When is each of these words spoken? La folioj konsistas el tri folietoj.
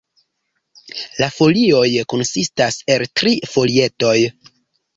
La 1.23 1.27
folioj 1.35 1.85
konsistas 2.15 2.81
el 2.97 3.07
tri 3.21 3.37
folietoj. 3.55 4.19